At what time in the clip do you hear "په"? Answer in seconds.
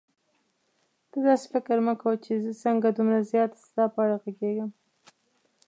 3.93-3.99